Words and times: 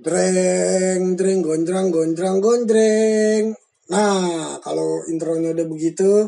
Dreng, 0.00 1.12
dreng, 1.12 1.44
gondrang, 1.44 1.92
gondrang, 1.92 2.40
gondreng. 2.40 3.52
Nah, 3.92 4.56
kalau 4.64 5.04
intronya 5.12 5.52
udah 5.52 5.66
begitu, 5.68 6.24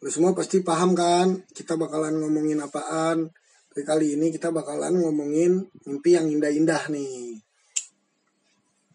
lu 0.00 0.08
semua 0.08 0.32
pasti 0.32 0.64
paham 0.64 0.96
kan? 0.96 1.44
Kita 1.52 1.76
bakalan 1.76 2.16
ngomongin 2.16 2.64
apaan. 2.64 3.28
Tapi 3.68 3.82
kali 3.84 4.16
ini 4.16 4.32
kita 4.32 4.48
bakalan 4.48 5.04
ngomongin 5.04 5.68
mimpi 5.84 6.16
yang 6.16 6.32
indah-indah 6.32 6.88
nih. 6.88 7.36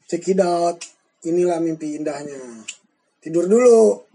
Check 0.09 0.25
it 0.33 0.41
out. 0.41 0.81
Inilah 1.29 1.61
mimpi 1.61 1.93
indahnya. 1.93 2.65
Tidur 3.21 3.45
dulu, 3.45 4.09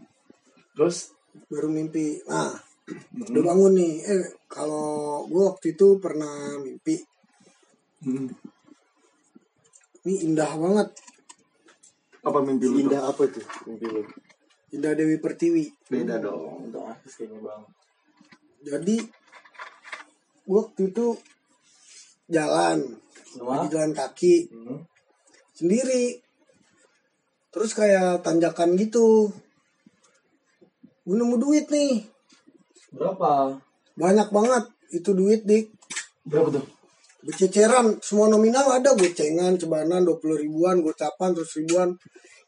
Terus 0.74 1.14
baru 1.46 1.70
mimpi. 1.70 2.18
Nah, 2.26 2.50
udah 3.30 3.42
bangun 3.46 3.78
nih. 3.78 3.94
Eh, 4.10 4.26
kalau 4.50 5.22
gue 5.30 5.42
waktu 5.46 5.78
itu 5.78 6.02
pernah 6.02 6.58
mimpi. 6.58 6.98
Ini 10.04 10.14
indah 10.22 10.52
banget. 10.54 10.88
apa 12.20 12.40
mimpi 12.40 12.64
lu? 12.66 12.80
Indah 12.80 13.04
apa 13.04 13.28
tuh 13.28 13.44
mimpi 13.64 13.84
lu? 13.84 14.00
Indah 14.72 14.92
Dewi 14.92 15.16
Pertiwi. 15.16 15.68
Beda 15.86 16.16
dong. 16.16 16.64
Itu 16.64 16.80
artis 16.80 17.16
kayaknya 17.16 17.40
bang. 17.42 17.62
Jadi 18.64 18.96
waktu 20.44 20.80
itu 20.88 21.06
jalan, 22.26 22.96
lagi 23.38 23.66
jalan 23.68 23.92
kaki 23.92 24.48
Hmm. 24.48 24.80
sendiri. 25.52 26.16
Terus 27.48 27.70
kayak 27.70 28.20
tanjakan 28.20 28.72
gitu. 28.74 29.28
Gue 31.04 31.14
nemu 31.14 31.36
duit 31.36 31.68
nih, 31.68 32.00
Berapa? 32.90 33.60
banyak 33.94 34.28
banget 34.28 34.64
itu 34.90 35.12
duit 35.12 35.44
dik. 35.44 35.68
Berapa 36.24 36.48
tuh? 36.50 36.64
Bececeran, 37.24 38.04
semua 38.04 38.28
nominal 38.28 38.68
ada 38.68 38.92
gocengan, 38.92 39.56
cebanan, 39.56 40.04
20 40.04 40.44
ribuan, 40.44 40.84
gocapan, 40.84 41.32
terus 41.32 41.56
ribuan. 41.56 41.96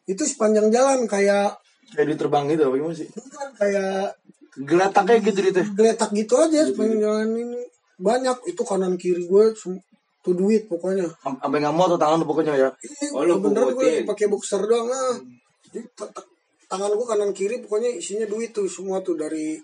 Itu 0.05 0.23
sepanjang 0.23 0.69
jalan 0.69 1.09
kayak 1.09 1.56
Kayak 1.87 2.06
di 2.12 2.17
terbang 2.19 2.45
gitu 2.50 2.62
apa 2.67 2.75
gimana 2.77 2.95
sih? 2.95 3.09
bukan 3.09 3.48
kayak 3.56 4.19
Gelatak 4.56 5.05
kayak 5.06 5.20
gitu 5.23 5.39
gitu. 5.45 5.61
geletak 5.77 6.11
gitu 6.12 6.34
aja 6.37 6.61
sepanjang 6.65 7.00
jalan 7.00 7.28
ini. 7.33 7.61
Banyak 7.97 8.37
itu 8.45 8.62
kanan 8.62 8.97
kiri 8.97 9.25
gue 9.25 9.45
tuh 9.55 10.34
duit 10.34 10.65
pokoknya. 10.67 11.06
Sampai 11.20 11.61
nggak 11.61 11.77
mau 11.77 11.87
tuh 11.87 11.97
tangan 11.97 12.20
tuh 12.20 12.28
pokoknya 12.28 12.53
ya. 12.56 12.70
Oh, 13.12 13.22
lu 13.22 13.39
bener 13.39 13.69
gue 13.70 14.03
pakai 14.03 14.27
boxer 14.27 14.61
doang 14.61 14.89
ah. 14.89 15.17
Ta- 15.95 16.12
tangan 16.67 16.91
gue 16.91 17.06
kanan 17.06 17.31
kiri 17.31 17.62
pokoknya 17.62 17.93
isinya 17.93 18.27
duit 18.27 18.50
tuh 18.50 18.67
semua 18.67 18.98
tuh 19.00 19.15
dari 19.15 19.56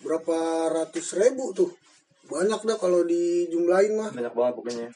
berapa 0.00 0.36
ratus 0.70 1.16
ribu 1.16 1.50
tuh. 1.52 1.68
Banyak 2.30 2.60
dah 2.62 2.76
kalau 2.78 3.02
dijumlahin 3.02 3.98
mah. 3.98 4.10
Banyak 4.14 4.34
banget 4.34 4.54
pokoknya. 4.58 4.88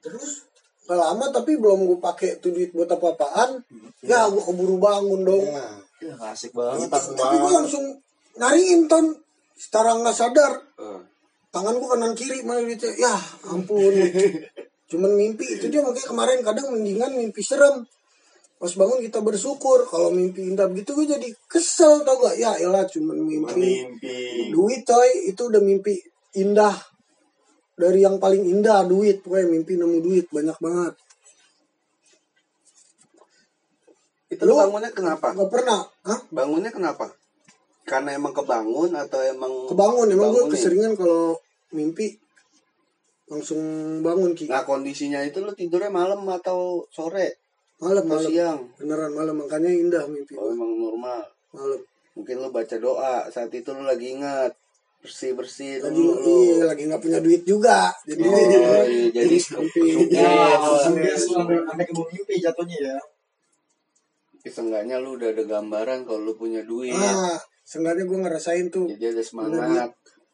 Terus 0.00 0.44
gak 0.86 0.98
lama 0.98 1.30
tapi 1.30 1.54
belum 1.56 1.86
gue 1.86 1.98
pakai 2.02 2.42
tuh 2.42 2.50
duit 2.54 2.70
buat 2.74 2.90
apa-apaan. 2.90 3.62
Ya 4.02 4.26
gue 4.28 4.42
keburu 4.42 4.76
bangun 4.80 5.22
dong. 5.22 5.46
Ya 6.00 6.14
asik 6.30 6.54
banget. 6.56 6.88
Itu- 6.88 7.16
tapi 7.16 7.36
gue 7.38 7.52
langsung 7.52 7.84
nyariin 8.38 8.86
ton. 8.86 9.16
Secara 9.60 9.92
nggak 9.92 10.16
sadar. 10.16 10.52
Ah. 10.80 11.04
Tangan 11.52 11.76
gue 11.76 11.88
kanan 11.88 12.12
kiri 12.16 12.40
mana 12.46 12.64
duitnya. 12.64 12.92
Ya 12.96 13.14
ampun. 13.44 13.92
Cuman 14.90 15.12
mimpi 15.14 15.46
itu 15.46 15.70
dia 15.70 15.84
makanya 15.84 16.08
kemarin 16.10 16.40
kadang 16.42 16.66
mendingan 16.74 17.12
mimpi 17.14 17.44
serem. 17.44 17.84
Pas 18.60 18.72
bangun 18.76 19.00
kita 19.00 19.24
bersyukur. 19.24 19.88
Kalau 19.88 20.12
mimpi 20.12 20.52
indah 20.52 20.68
begitu 20.68 20.92
gue 20.92 21.16
jadi 21.16 21.28
kesel 21.48 22.04
tau 22.04 22.20
gak? 22.20 22.36
Ya 22.36 22.52
elah 22.60 22.84
cuman 22.84 23.16
mimpi. 23.24 23.88
Mimpi. 23.88 24.52
Duit 24.52 24.84
coy 24.84 25.32
itu 25.32 25.48
udah 25.48 25.64
mimpi 25.64 25.96
indah. 26.36 26.76
Dari 27.72 28.04
yang 28.04 28.20
paling 28.20 28.44
indah 28.44 28.84
duit. 28.84 29.24
Pokoknya 29.24 29.48
mimpi 29.48 29.80
nemu 29.80 30.04
duit 30.04 30.28
banyak 30.28 30.60
banget. 30.60 30.94
Itu 34.28 34.44
lu 34.44 34.60
bangunnya 34.60 34.92
kenapa? 34.92 35.32
Gak 35.32 35.48
pernah. 35.48 35.80
Hah? 36.04 36.20
Bangunnya 36.28 36.68
kenapa? 36.68 37.08
Karena 37.88 38.12
emang 38.12 38.36
kebangun 38.36 38.92
atau 38.92 39.24
emang 39.24 39.72
Kebangun. 39.72 40.12
Emang 40.12 40.36
gue 40.36 40.52
keseringan 40.52 41.00
kalau 41.00 41.40
mimpi 41.72 42.12
langsung 43.24 43.58
bangun 44.04 44.36
ki. 44.36 44.52
Nah 44.52 44.68
kondisinya 44.68 45.24
itu 45.24 45.40
lu 45.40 45.56
tidurnya 45.56 45.88
malam 45.88 46.28
atau 46.28 46.84
sore 46.92 47.40
Malam 47.80 48.02
atau 48.02 48.12
malam. 48.14 48.28
siang? 48.28 48.60
Beneran 48.76 49.12
malam 49.12 49.34
makanya 49.36 49.70
indah 49.70 50.04
mimpi. 50.04 50.34
Oh 50.34 50.48
emang 50.48 50.72
normal. 50.74 51.24
Malam. 51.50 51.80
Mungkin 52.12 52.36
lu 52.36 52.48
baca 52.50 52.76
doa 52.76 53.14
saat 53.26 53.48
itu 53.50 53.70
lu 53.70 53.82
lagi 53.82 54.12
ingat 54.12 54.52
bersih 55.00 55.32
bersih 55.32 55.80
lagi 55.80 55.96
dulu 55.96 56.12
lu. 56.12 56.36
iya, 56.44 56.64
lagi 56.66 56.84
nggak 56.84 57.00
punya 57.00 57.18
duit 57.18 57.40
juga 57.42 57.88
jadi 58.04 58.20
Oh, 58.20 58.36
iya, 58.84 59.08
jadi 59.10 59.32
mimpi 59.56 60.12
Ya, 60.12 60.28
sampai 60.78 61.16
sampai 61.16 61.84
ke 61.84 61.92
mimpi 61.96 62.36
jatuhnya 62.36 62.76
ya. 62.78 62.96
Seenggaknya 64.42 64.96
lu 64.96 65.16
udah 65.16 65.32
ada 65.32 65.40
gambaran 65.42 66.04
kalau 66.04 66.20
lu 66.22 66.32
punya 66.34 66.60
duit. 66.62 66.92
ah 66.92 67.36
seenggaknya 67.62 68.04
gue 68.04 68.18
ngerasain 68.18 68.66
tuh 68.68 68.88
Jadi 68.90 69.04
ada 69.10 69.22
semangat. 69.22 69.88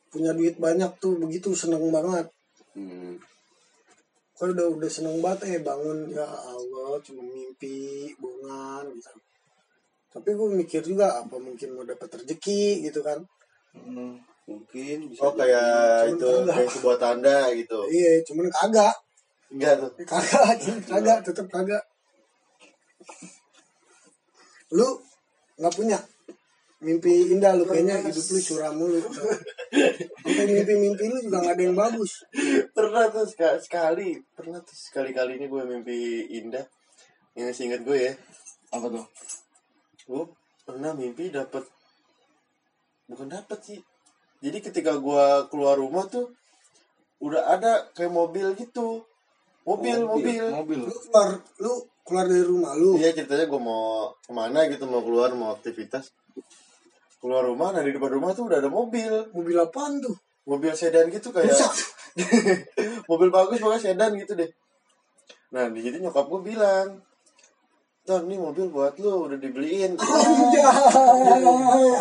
punya 0.09 0.31
duit 0.33 0.57
banyak 0.57 0.91
tuh 0.97 1.15
begitu 1.17 1.53
seneng 1.53 1.87
banget 1.89 2.27
Hmm. 2.73 3.17
Kalau 4.37 4.53
udah 4.53 4.67
udah 4.71 4.91
seneng 4.91 5.19
banget 5.19 5.41
eh 5.49 5.61
bangun 5.61 6.09
ya 6.09 6.25
Allah 6.25 7.01
cuma 7.01 7.25
mimpi 7.25 7.77
bohongan 8.17 8.93
gitu 8.93 9.13
tapi 10.09 10.33
gue 10.33 10.49
mikir 10.55 10.81
juga 10.81 11.19
apa 11.19 11.37
mungkin 11.37 11.73
mau 11.73 11.85
dapat 11.85 12.09
rezeki 12.17 12.85
gitu 12.85 13.01
kan 13.01 13.21
Hmm. 13.77 14.17
Mungkin 14.49 15.13
bisa 15.13 15.21
Oh 15.21 15.37
kayak 15.37 16.09
itu 16.09 16.25
enggak. 16.25 16.57
kayak 16.57 16.71
sebuah 16.71 16.97
tanda 16.97 17.53
gitu. 17.53 17.77
iya 17.93 18.25
cuman 18.25 18.49
kagak 18.49 18.95
Enggak 19.53 19.73
tuh. 19.77 19.91
kagak 20.03 20.57
kagak 20.83 21.19
tetep 21.21 21.45
kagak 21.47 21.85
lu 24.71 24.89
nggak 25.57 25.75
punya 25.75 25.99
mimpi 26.87 27.35
indah 27.35 27.59
lu 27.59 27.67
kayaknya 27.67 27.99
hidup 28.07 28.27
lu 28.31 28.39
curam 28.39 28.75
mulu 28.79 29.01
sampai 30.23 30.47
mimpi-mimpi 30.47 31.05
lu 31.11 31.19
juga 31.19 31.43
nggak 31.43 31.55
ada 31.59 31.63
yang 31.67 31.75
bagus 31.75 32.23
Pernah 32.71 33.11
tuh 33.11 33.27
sekali, 33.27 33.59
sekali 33.59 34.09
pernah 34.37 34.63
tuh 34.63 34.77
sekali-kali 34.77 35.43
ini 35.43 35.47
gue 35.51 35.63
mimpi 35.67 35.99
indah. 36.39 36.63
Yang 37.35 37.57
seingat 37.59 37.83
gue 37.85 37.99
ya, 37.99 38.13
Apa 38.73 38.87
tuh? 38.89 39.05
gue 40.07 40.23
pernah 40.63 40.95
mimpi 40.95 41.35
dapat 41.35 41.67
bukan 43.11 43.27
dapat 43.27 43.59
sih. 43.65 43.81
Jadi 44.45 44.63
ketika 44.63 44.95
gue 44.95 45.25
keluar 45.51 45.75
rumah 45.81 46.07
tuh 46.07 46.31
udah 47.19 47.49
ada 47.51 47.91
kayak 47.97 48.13
mobil 48.13 48.55
gitu. 48.55 49.03
Mobil, 49.67 49.99
mobil. 50.07 50.45
Mobil. 50.47 50.79
lu 50.87 50.95
keluar 51.11 51.43
lu 51.59 51.73
keluar 52.07 52.25
dari 52.31 52.45
rumah 52.47 52.73
lu 52.79 52.95
Iya 53.03 53.19
ceritanya 53.19 53.51
gue 53.51 53.59
mau 53.59 54.15
ke 54.23 54.31
mana 54.31 54.71
gitu 54.71 54.87
mau 54.87 55.03
keluar 55.03 55.35
mau 55.35 55.51
aktivitas 55.51 56.15
keluar 57.27 57.43
rumah 57.43 57.75
nah 57.75 57.83
di 57.83 57.91
depan 57.91 58.15
rumah 58.15 58.31
tuh 58.31 58.47
udah 58.47 58.63
ada 58.63 58.71
mobil. 58.71 59.11
Mobil 59.35 59.57
apaan 59.59 59.99
tuh? 59.99 60.15
Mobil 60.47 60.71
sedan 60.79 61.11
gitu 61.11 61.35
kayak 61.35 61.51
mobil 63.11 63.35
bagus 63.35 63.59
pokoknya 63.59 63.83
sedan 63.83 64.15
gitu 64.15 64.39
deh. 64.39 64.47
Nah 65.51 65.67
di 65.75 65.83
situ 65.83 65.99
nyokap 65.99 66.31
gue 66.31 66.55
bilang 66.55 67.03
Ton, 68.07 68.23
ini 68.31 68.39
mobil 68.39 68.71
buat 68.71 68.95
lu 69.03 69.27
udah 69.27 69.35
dibeliin. 69.35 69.99
Anjay, 69.99 70.63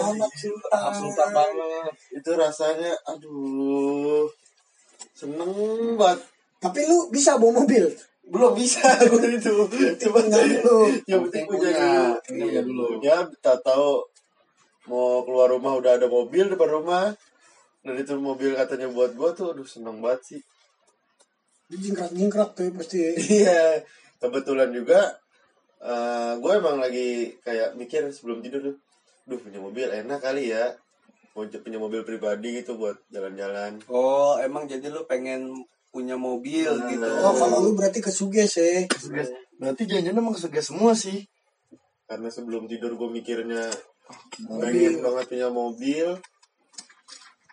anak 0.06 0.32
sultan 0.38 0.94
Sultan 0.94 1.30
banget. 1.34 1.94
itu 2.14 2.30
rasanya 2.38 2.94
aduh 3.10 4.30
seneng 5.18 5.50
banget. 5.98 6.22
Tapi 6.62 6.86
lu 6.86 7.10
bisa 7.10 7.42
bawa 7.42 7.66
mobil? 7.66 7.90
Belum 8.30 8.54
bisa 8.54 8.86
gue 9.10 9.34
itu. 9.34 9.54
Coba 10.06 10.20
dulu 10.30 10.94
yang 11.10 11.26
penting 11.26 11.44
punya 11.50 11.70
ya 12.30 12.62
dulu. 12.62 13.02
ya 13.02 13.26
tak 13.42 13.66
tahu 13.66 14.06
mau 14.86 15.26
keluar 15.26 15.50
rumah 15.50 15.74
udah 15.78 15.98
ada 15.98 16.08
mobil 16.08 16.50
depan 16.50 16.70
rumah. 16.70 17.06
Dan 17.86 18.02
itu 18.02 18.18
mobil 18.18 18.58
katanya 18.58 18.90
buat 18.90 19.14
gua 19.14 19.34
tuh 19.34 19.54
aduh 19.54 19.66
seneng 19.66 20.02
banget 20.02 20.22
sih. 20.26 20.42
Jingkrak 21.70 22.12
jingkrak 22.14 22.50
tuh 22.54 22.70
pasti. 22.78 23.02
Iya 23.42 23.82
kebetulan 24.22 24.70
juga 24.72 25.18
eh 25.86 26.34
gue 26.40 26.52
emang 26.56 26.82
lagi 26.82 27.36
kayak 27.46 27.78
mikir 27.78 28.10
sebelum 28.10 28.42
tidur 28.42 28.62
tuh 28.64 28.76
duh 29.26 29.38
punya 29.38 29.60
mobil 29.62 29.86
enak 29.90 30.22
kali 30.22 30.50
ya. 30.54 30.74
Mau 31.36 31.44
punya 31.46 31.78
mobil 31.78 32.02
pribadi 32.08 32.64
gitu 32.64 32.80
buat 32.80 32.96
jalan-jalan. 33.12 33.84
Oh 33.92 34.40
emang 34.40 34.66
jadi 34.66 34.88
lu 34.88 35.04
pengen 35.06 35.52
punya 35.92 36.16
mobil 36.16 36.70
Nah, 36.70 36.88
gitu. 36.90 37.08
oh 37.08 37.34
kalau 37.36 37.60
lu 37.60 37.72
berarti 37.76 38.00
kesuges 38.00 38.56
ya. 38.56 38.88
Berarti 39.60 39.84
jangan 39.86 40.16
emang 40.16 40.34
kesuges 40.34 40.72
semua 40.72 40.94
sih. 40.96 41.26
karena 42.06 42.30
sebelum 42.30 42.70
tidur 42.70 42.94
gue 42.94 43.10
mikirnya. 43.10 43.66
Pengen 44.62 45.02
banget 45.02 45.26
punya 45.30 45.50
mobil. 45.50 46.08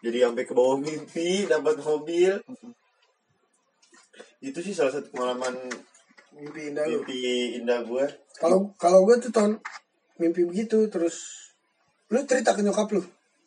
Jadi 0.03 0.19
sampai 0.19 0.45
ke 0.45 0.53
bawah 0.53 0.79
mimpi 0.83 1.47
dapat 1.47 1.79
mobil. 1.81 2.43
Itu 4.43 4.59
sih 4.59 4.75
salah 4.75 4.91
satu 4.91 5.15
pengalaman 5.15 5.55
mimpi 6.33 6.73
indah 6.73 6.85
lu. 6.89 7.05
mimpi 7.05 7.21
indah 7.61 7.85
gue 7.85 8.05
kalau 8.41 8.73
kalau 8.81 9.05
gue 9.05 9.21
tuh 9.21 9.33
tahun 9.33 9.61
mimpi 10.17 10.49
begitu 10.49 10.89
terus 10.89 11.49
lu 12.09 12.25
cerita 12.25 12.57
ke 12.57 12.65
nyokap 12.65 12.89
lu 12.93 13.03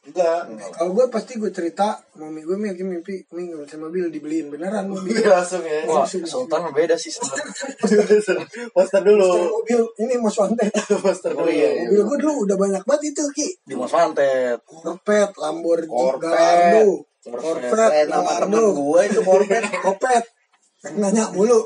enggak 0.06 0.42
Kalau 0.78 0.94
gue 0.94 1.06
pasti 1.10 1.36
gue 1.36 1.50
cerita, 1.50 1.98
mami 2.16 2.46
gue 2.46 2.54
mimpi 2.54 2.86
mimpi 2.86 3.26
nggak 3.26 3.66
bisa 3.66 3.78
mobil 3.82 4.14
dibeliin 4.14 4.54
beneran 4.54 4.86
mobil. 4.86 5.18
langsung 5.26 5.66
ya 5.66 5.82
Wah, 5.90 6.06
Sultan 6.06 6.70
mah 6.70 6.74
beda 6.74 6.94
sih 6.94 7.10
sebenarnya. 7.10 8.46
poster 8.76 9.02
dulu 9.02 9.26
mobil 9.50 9.82
ini 10.06 10.14
Mas 10.22 10.38
Wanted. 10.38 10.70
poster 11.06 11.34
dulu 11.34 11.46
Oh, 11.46 11.50
iya, 11.50 11.70
iya. 11.74 11.90
Mobil 11.90 12.02
gue 12.06 12.18
dulu 12.22 12.34
udah 12.46 12.58
banyak 12.58 12.84
banget 12.86 13.02
itu 13.18 13.24
Ki. 13.34 13.48
Di 13.66 13.74
Mas 13.74 13.90
Mantet. 13.90 14.62
Corvette, 14.66 15.36
Lamborghini, 15.42 15.90
Corvette. 15.90 16.30
Gallardo, 16.30 16.86
Corvette. 17.26 17.94
Eh, 17.98 18.06
nama 18.06 18.32
temen 18.46 18.66
gue 18.72 19.02
itu 19.10 19.20
Corvette. 19.26 19.70
Corvette. 19.82 20.30
Nanya 21.02 21.34
mulu. 21.34 21.66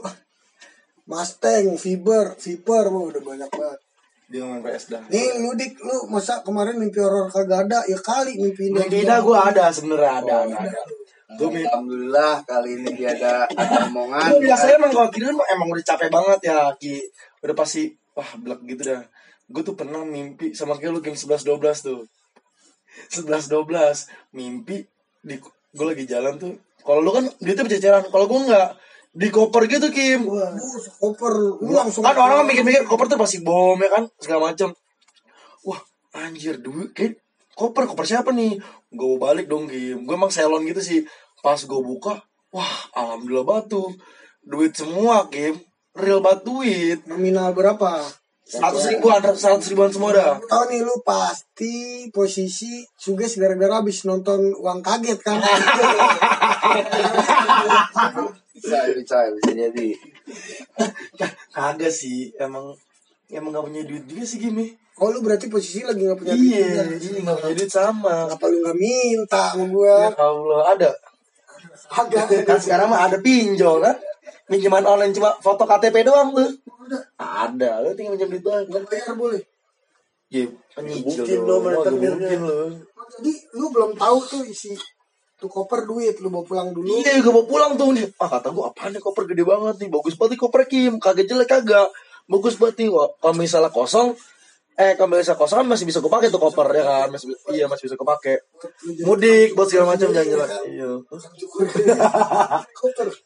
Mustang, 1.10 1.74
Viper, 1.76 2.38
Viper, 2.38 2.84
udah 2.88 3.24
banyak 3.26 3.50
banget. 3.50 3.80
Dia 4.30 4.46
main 4.46 4.62
PS 4.62 4.94
dah. 4.94 5.02
Nih 5.10 5.42
lu 5.42 5.58
dik, 5.58 5.82
lu 5.82 6.06
masa 6.06 6.46
kemarin 6.46 6.78
mimpi 6.78 7.02
horor 7.02 7.26
kagak 7.34 7.66
ada? 7.66 7.82
Ya 7.90 7.98
kali 7.98 8.38
mimpi 8.38 8.70
indah. 8.70 8.86
Mimpi 8.86 9.02
indah 9.02 9.20
gue 9.26 9.34
ada 9.38 9.74
sebenarnya 9.74 10.22
ada, 10.22 10.34
ada, 10.46 10.56
ada. 10.70 10.82
Tuh 11.34 11.50
mimpi. 11.50 11.66
Alhamdulillah 11.66 12.34
kali 12.46 12.70
ini 12.78 12.90
dia 12.94 13.18
ada 13.18 13.50
ada 13.50 13.90
omongan. 13.90 14.38
Gue 14.38 14.40
biasanya 14.46 14.76
emang 14.78 14.92
kalau 14.94 15.10
tidur 15.10 15.34
emang- 15.34 15.50
emang 15.50 15.68
udah 15.74 15.86
capek 15.86 16.10
banget 16.14 16.40
ya 16.46 16.58
Ki. 16.78 17.02
Udah 17.42 17.56
pasti 17.58 17.90
wah 18.14 18.30
blek 18.38 18.62
gitu 18.70 18.82
dah. 18.86 19.02
Gue 19.50 19.62
tuh 19.66 19.74
pernah 19.74 20.06
mimpi 20.06 20.54
sama 20.54 20.78
kayak 20.78 20.94
lu 20.94 21.02
game 21.02 21.18
11 21.18 21.42
12 21.42 21.82
tuh. 21.82 22.06
11 23.10 23.50
12 23.50 24.06
mimpi 24.38 24.86
di 25.26 25.36
gue 25.74 25.86
lagi 25.90 26.06
jalan 26.06 26.38
tuh. 26.38 26.54
Kalau 26.86 27.02
lu 27.02 27.10
kan 27.10 27.26
duitnya 27.42 27.66
berceceran, 27.66 28.06
kalau 28.14 28.30
gue 28.30 28.40
enggak 28.46 28.78
di 29.20 29.28
koper 29.28 29.68
gitu 29.68 29.92
Kim. 29.92 30.32
Wah, 30.32 30.56
koper, 31.04 31.60
lu 31.60 31.76
langsung 31.76 32.08
kan 32.08 32.16
orang 32.16 32.40
kan 32.40 32.48
mikir-mikir 32.48 32.88
koper 32.88 33.12
tuh 33.12 33.20
pasti 33.20 33.44
bom 33.44 33.76
ya 33.76 33.92
kan 33.92 34.08
segala 34.16 34.56
macam. 34.56 34.72
Wah 35.68 35.84
anjir 36.16 36.64
duit 36.64 36.96
kayak 36.96 37.20
koper 37.52 37.84
koper 37.84 38.08
siapa 38.08 38.32
nih? 38.32 38.56
Gue 38.88 39.20
balik 39.20 39.52
dong 39.52 39.68
Kim. 39.68 40.08
Gue 40.08 40.16
emang 40.16 40.32
selon 40.32 40.64
gitu 40.64 40.80
sih. 40.80 41.04
Pas 41.44 41.60
gue 41.60 41.82
buka, 41.84 42.24
wah 42.56 42.76
alhamdulillah 42.96 43.44
batu 43.44 43.92
duit 44.40 44.72
semua 44.72 45.28
Kim. 45.28 45.60
Real 46.00 46.24
banget 46.24 46.48
duit. 46.48 47.04
nominal 47.12 47.52
berapa? 47.52 48.00
Seratus 48.50 48.90
ribuan, 48.90 49.22
seratus 49.36 49.68
ribuan 49.70 49.92
semua 49.92 50.16
dah. 50.16 50.40
Tahu 50.42 50.64
nih 50.74 50.82
lu 50.82 50.96
pasti 51.06 52.08
posisi 52.10 52.82
suges 52.98 53.38
gara-gara 53.38 53.84
habis 53.84 54.08
nonton 54.08 54.56
uang 54.58 54.82
kaget 54.82 55.20
kan? 55.22 55.38
Bisa 58.60 58.80
bisa 58.92 59.18
bisa 59.32 59.52
jadi. 59.56 59.88
Kagak 61.56 61.92
sih, 61.96 62.30
emang 62.36 62.76
emang 63.32 63.50
gak 63.56 63.66
punya 63.66 63.82
duit 63.88 64.04
juga 64.04 64.24
sih 64.28 64.38
gini. 64.44 64.76
Oh 65.00 65.16
lu 65.16 65.24
berarti 65.24 65.48
posisi 65.48 65.80
lagi 65.88 66.04
gak 66.04 66.20
punya 66.20 66.36
duit 66.36 66.60
Iya, 66.60 66.84
jadi 67.00 67.24
gak 67.24 67.38
punya 67.40 67.56
duit 67.56 67.72
sama. 67.72 68.28
Kenapa 68.28 68.46
lu 68.52 68.58
gak 68.68 68.78
minta 68.78 69.44
sama 69.56 69.64
Ya 69.64 69.68
gua? 69.72 69.96
Allah, 70.20 70.62
ada. 70.76 70.90
Agak. 71.90 72.24
Kan 72.44 72.60
sekarang 72.60 72.92
mah 72.92 73.08
ada 73.08 73.18
pinjol 73.24 73.80
kan. 73.80 73.96
Pinjaman 74.50 74.84
online 74.84 75.14
cuma 75.16 75.32
foto 75.40 75.64
KTP 75.64 76.04
doang 76.04 76.36
tuh. 76.36 76.52
Ada, 77.16 77.86
lu 77.86 77.96
tinggal 77.96 78.20
pinjam 78.20 78.30
duit 78.30 78.44
doang. 78.44 78.66
Gak 78.68 78.84
bayar 78.92 79.16
boleh. 79.16 79.42
Ya, 80.30 80.46
penyicil 80.78 81.26
Mungkin 81.26 81.40
dong. 81.42 81.66
lo 81.66 81.82
mungkin 81.82 82.40
lo. 82.46 82.58
Jadi 83.18 83.32
lu 83.58 83.66
belum 83.74 83.98
tahu 83.98 84.18
tuh 84.30 84.44
isi 84.46 84.78
tuh 85.40 85.48
koper 85.48 85.88
duit 85.88 86.20
lu 86.20 86.28
bawa 86.28 86.44
pulang 86.44 86.70
dulu. 86.76 87.00
Iya, 87.00 87.24
gue 87.24 87.32
mau 87.32 87.48
pulang 87.48 87.80
tuh 87.80 87.96
nih. 87.96 88.12
Ah, 88.20 88.28
kata 88.28 88.52
gue 88.52 88.60
apaan 88.60 88.92
nih 88.92 89.00
koper 89.00 89.24
gede 89.24 89.48
banget 89.48 89.80
nih. 89.80 89.88
Bagus 89.88 90.20
banget 90.20 90.36
nih 90.36 90.40
koper 90.44 90.62
Kim. 90.68 91.00
Kagak 91.00 91.26
jelek 91.32 91.48
kagak. 91.48 91.88
Bagus 92.28 92.60
banget 92.60 92.84
nih. 92.84 92.90
Kalau 92.92 93.36
misalnya 93.40 93.72
kosong, 93.72 94.20
eh 94.76 95.00
kalau 95.00 95.16
misalnya 95.16 95.40
kosong 95.40 95.64
kan 95.64 95.68
masih 95.72 95.88
bisa 95.88 96.04
gue 96.04 96.12
pakai 96.12 96.28
tuh 96.28 96.44
koper 96.44 96.68
ya 96.76 96.84
kan. 96.84 97.08
Masih, 97.16 97.32
iya 97.56 97.66
masih 97.72 97.88
bisa 97.88 97.96
gue 97.96 98.08
pakai. 98.20 98.36
Mudik 99.08 99.56
buat 99.56 99.72
segala 99.72 99.96
macam 99.96 100.12
jalan-jalan. 100.12 100.50
Iya. 100.68 100.90
koper. 102.76 103.08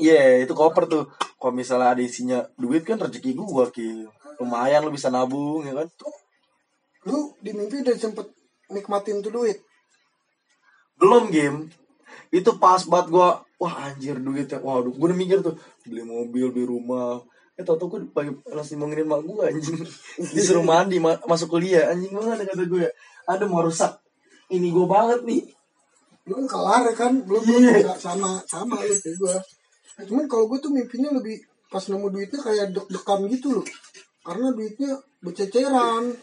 Iya, 0.00 0.40
itu 0.40 0.56
koper 0.56 0.88
tuh. 0.88 1.04
Kalau 1.36 1.52
misalnya 1.52 1.92
ada 1.92 2.00
isinya 2.00 2.40
duit 2.56 2.80
kan 2.88 2.96
rezeki 2.96 3.36
gue 3.36 3.64
Kim. 3.76 4.08
Lumayan 4.40 4.88
lu 4.88 4.90
bisa 4.94 5.12
nabung 5.12 5.60
ya 5.68 5.76
kan. 5.76 5.88
Lu 7.08 7.34
di 7.38 7.50
mimpi 7.50 7.82
udah 7.82 7.94
sempet 7.96 8.26
nikmatin 8.68 9.20
tuh 9.20 9.32
duit. 9.32 9.58
belum 10.92 11.34
game 11.34 11.66
itu 12.30 12.50
pas 12.56 12.78
banget 12.86 13.10
gua 13.10 13.42
wah 13.58 13.74
anjir 13.90 14.14
duitnya 14.16 14.62
waduh 14.62 14.92
gue 14.92 15.02
udah 15.02 15.18
mikir 15.18 15.42
tuh 15.42 15.58
beli 15.82 16.06
mobil 16.06 16.52
beli 16.52 16.62
rumah 16.62 17.18
eh 17.52 17.64
tau 17.66 17.74
tau 17.74 17.90
gue 17.90 18.06
pagi 18.06 18.30
langsung 18.46 18.78
ngomongin 18.78 19.10
mak 19.10 19.26
gue 19.26 19.42
anjing 19.42 19.82
disuruh 20.36 20.62
mandi 20.62 21.02
ma- 21.02 21.18
masuk 21.26 21.58
kuliah 21.58 21.90
anjing 21.90 22.14
banget 22.14 22.46
kata 22.46 22.64
gue 22.64 22.86
ada 23.26 23.44
mau 23.50 23.66
rusak 23.66 23.98
ini 24.48 24.70
gue 24.70 24.86
banget 24.86 25.26
nih 25.26 25.42
Lu 26.22 26.38
kan 26.38 26.46
kelar 26.46 26.82
ya 26.86 26.94
kan? 26.94 27.12
Belum 27.26 27.42
Iya. 27.42 27.82
belum 27.82 27.98
sama 27.98 28.38
sama 28.46 28.78
lu 28.78 28.94
kayak 28.94 29.18
gua. 29.18 29.34
Nah, 29.98 30.04
cuman 30.06 30.24
kalau 30.30 30.46
gue 30.46 30.58
tuh 30.62 30.70
mimpinya 30.70 31.10
lebih 31.10 31.34
pas 31.66 31.82
nemu 31.82 32.06
duitnya 32.14 32.38
kayak 32.38 32.70
deg-degan 32.70 33.20
gitu 33.26 33.58
loh. 33.58 33.66
Karena 34.22 34.54
duitnya 34.54 35.02
bececeran. 35.18 36.14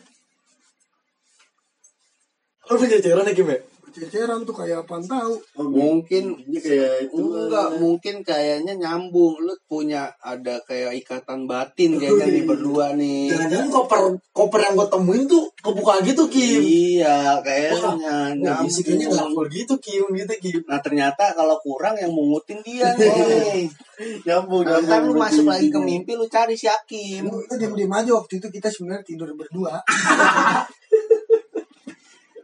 Lo 2.70 2.74
punya 2.78 3.02
cairan 3.02 3.26
ya 3.26 3.34
Kim 3.34 3.50
ya 3.50 3.60
Bececeran 3.90 4.46
tuh 4.46 4.54
kayak 4.54 4.86
apaan 4.86 5.02
tahu. 5.02 5.42
Mungkin 5.58 6.38
Ini 6.46 6.60
kayak 6.62 7.10
itu. 7.10 7.18
enggak 7.20 7.68
mungkin 7.82 8.22
kayaknya 8.22 8.78
nyambung. 8.78 9.42
Lu 9.42 9.52
punya 9.66 10.14
ada 10.22 10.62
kayak 10.62 10.94
ikatan 11.02 11.50
batin 11.50 11.98
kayaknya 11.98 12.30
di 12.30 12.42
berdua 12.46 12.94
nih. 12.94 13.34
Jangan-jangan 13.34 13.68
koper 13.74 14.00
koper 14.30 14.60
yang 14.62 14.74
gue 14.78 14.88
temuin 14.94 15.24
tuh 15.26 15.50
kebuka 15.58 16.06
gitu 16.06 16.30
Kim. 16.30 16.62
Iya 16.62 17.42
kayaknya 17.42 18.62
isi 18.62 18.86
kayaknya 18.86 19.10
nggak 19.10 19.26
nyambung 19.26 19.50
gitu 19.50 19.74
Kim 19.82 20.06
gitu 20.14 20.34
Kim. 20.38 20.62
Nah 20.70 20.80
ternyata 20.86 21.34
kalau 21.34 21.58
kurang 21.58 21.98
yang 21.98 22.14
mungutin 22.14 22.62
dia 22.62 22.94
nih. 23.02 23.66
Nyambung 24.24 24.64
nyambung. 24.64 24.86
ntar 24.86 25.02
lu 25.02 25.18
masuk 25.18 25.50
lagi 25.50 25.68
ke 25.74 25.80
mimpi 25.82 26.14
lu 26.14 26.30
cari 26.30 26.54
si 26.54 26.70
Hakim. 26.70 27.26
Lu 27.26 27.42
itu 27.42 27.58
diem-diem 27.58 27.90
aja 27.90 28.14
waktu 28.14 28.38
itu 28.38 28.48
kita 28.54 28.70
sebenarnya 28.70 29.02
tidur 29.02 29.34
berdua. 29.34 29.82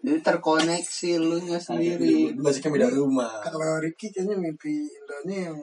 Jadi 0.05 0.21
terkoneksi 0.21 1.11
lu 1.17 1.37
nya 1.41 1.57
sendiri. 1.57 2.37
Dua 2.37 2.53
sih 2.53 2.61
kan 2.61 2.69
beda 2.69 2.93
rumah 2.93 3.41
Kalau 3.41 3.81
Ricky 3.81 4.13
kayaknya 4.13 4.37
mimpi 4.37 4.85
indahnya 4.85 5.49
yang 5.49 5.57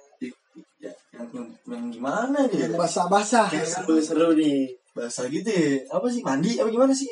ya, 0.82 0.90
yang, 1.14 1.26
yang, 1.30 1.48
yang 1.70 1.84
gimana 1.94 2.50
nih 2.50 2.66
yang 2.66 2.74
basah-basah. 2.74 3.54
ya? 3.54 3.62
Seru-seru 3.62 4.34
nih. 4.34 4.74
bahasa 4.92 5.24
gitu 5.24 5.48
ya 5.48 5.88
apa 5.88 6.04
sih 6.12 6.20
mandi 6.20 6.60
apa 6.60 6.68
gimana 6.68 6.92
sih 6.92 7.08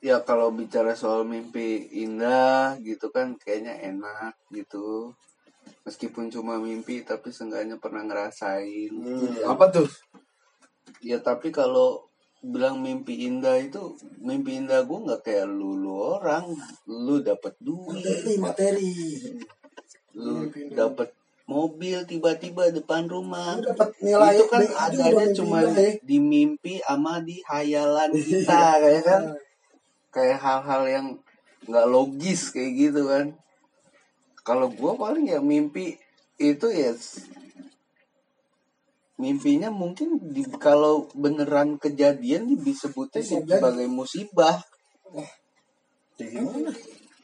Ya 0.00 0.16
kalau 0.24 0.48
bicara 0.48 0.96
soal 0.96 1.28
mimpi 1.28 1.92
indah 1.92 2.80
gitu 2.80 3.12
kan 3.12 3.36
kayaknya 3.36 3.76
enak 3.84 4.32
gitu. 4.48 5.12
Meskipun 5.84 6.32
cuma 6.32 6.56
mimpi 6.56 7.04
tapi 7.04 7.28
seenggaknya 7.28 7.76
pernah 7.76 8.00
ngerasain. 8.08 8.96
apa 9.44 9.64
tuh 9.68 9.84
Ya 11.04 11.20
tapi 11.20 11.52
kalau 11.52 12.09
bilang 12.40 12.80
mimpi 12.80 13.28
indah 13.28 13.60
itu 13.60 14.00
mimpi 14.24 14.64
indah 14.64 14.80
gue 14.88 14.98
nggak 15.04 15.20
kayak 15.24 15.46
lu 15.48 15.76
lu 15.76 15.92
orang. 16.16 16.48
Lu 16.88 17.20
dapat 17.20 17.52
duit. 17.60 18.00
Materi, 18.00 18.34
materi. 18.40 18.92
lu 20.16 20.48
dapat 20.72 21.12
mobil 21.44 22.02
tiba-tiba 22.08 22.72
depan 22.72 23.04
rumah. 23.06 23.60
Lu 23.60 23.68
dapat 23.76 23.92
nilai 24.00 24.40
itu 24.40 24.44
kan 24.48 24.62
adanya 24.88 25.26
cuma 25.36 25.58
ya. 25.68 25.96
di 26.00 26.16
mimpi 26.16 26.80
sama 26.80 27.20
di 27.20 27.44
hayalan 27.44 28.10
kita 28.16 28.80
kayak 28.80 29.02
kan? 29.04 29.22
Kayak 30.10 30.38
hal-hal 30.40 30.82
yang 30.88 31.06
nggak 31.68 31.86
logis 31.86 32.50
kayak 32.56 32.72
gitu 32.72 33.04
kan. 33.06 33.36
Kalau 34.40 34.72
gua 34.72 34.96
paling 34.96 35.28
ya 35.28 35.44
mimpi 35.44 36.00
itu 36.40 36.66
ya 36.72 36.96
mimpinya 39.20 39.68
mungkin 39.68 40.16
di, 40.32 40.48
kalau 40.56 41.04
beneran 41.12 41.76
kejadian 41.76 42.56
disebutnya 42.56 43.20
jadi. 43.20 43.60
sebagai 43.60 43.86
musibah. 43.92 44.56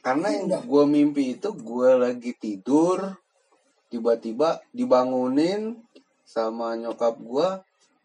Karena 0.05 0.27
yang 0.29 0.47
gue 0.63 0.83
mimpi 0.85 1.41
itu 1.41 1.49
gue 1.57 1.89
lagi 1.97 2.31
tidur 2.37 3.17
tiba-tiba 3.89 4.61
dibangunin 4.71 5.81
sama 6.27 6.77
nyokap 6.77 7.17
gue 7.17 7.47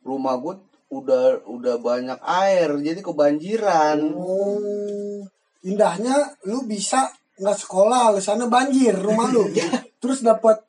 rumah 0.02 0.34
gue 0.40 0.56
udah 0.92 1.48
udah 1.48 1.76
banyak 1.80 2.18
air 2.20 2.68
jadi 2.80 3.00
kebanjiran. 3.00 3.98
Oh, 4.12 5.24
indahnya 5.64 6.36
lu 6.48 6.68
bisa 6.68 7.08
nggak 7.40 7.58
sekolah, 7.58 8.12
sana 8.20 8.46
banjir 8.46 8.92
rumah 8.92 9.32
lu. 9.32 9.48
Terus 10.02 10.20
dapat 10.20 10.60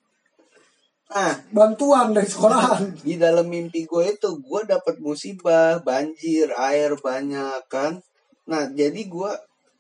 nah. 1.13 1.33
Bantuan 1.53 2.11
dari 2.11 2.27
sekolahan. 2.27 2.97
di 3.07 3.15
dalam 3.15 3.47
mimpi 3.47 3.85
gue 3.85 4.17
itu 4.17 4.29
gue 4.41 4.61
dapat 4.65 4.97
musibah 4.99 5.79
banjir 5.85 6.49
air 6.57 6.97
banyak 6.97 7.61
kan? 7.69 8.01
Nah 8.49 8.67
jadi 8.73 8.97
gue 9.07 9.31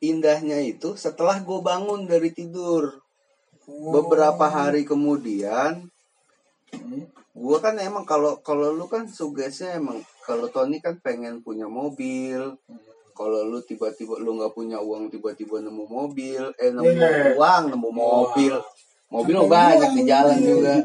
indahnya 0.03 0.61
itu 0.61 0.93
setelah 0.95 1.41
gue 1.41 1.59
bangun 1.59 2.05
dari 2.05 2.29
tidur. 2.31 3.01
Beberapa 3.67 4.51
hari 4.51 4.83
kemudian 4.83 5.87
gua 7.33 7.57
kan 7.61 7.77
emang 7.81 8.05
kalau 8.05 8.37
kalau 8.45 8.73
lu 8.73 8.85
kan 8.89 9.09
sugesnya 9.09 9.77
emang 9.77 10.01
kalau 10.25 10.49
Tony 10.51 10.83
kan 10.83 10.99
pengen 10.99 11.39
punya 11.41 11.65
mobil. 11.69 12.59
Kalau 13.13 13.45
lu 13.45 13.61
tiba-tiba 13.61 14.17
lu 14.17 14.41
nggak 14.41 14.57
punya 14.57 14.81
uang 14.81 15.13
tiba-tiba 15.13 15.61
nemu 15.61 15.85
mobil 15.85 16.49
eh 16.57 16.73
nemu 16.73 16.91
Iya. 16.91 17.37
uang 17.37 17.63
nemu 17.71 17.89
mobil. 17.93 18.53
Mobil 19.13 19.35
mah 19.37 19.47
banyak 19.47 19.91
di 19.95 20.03
jalan 20.09 20.39
juga 20.41 20.75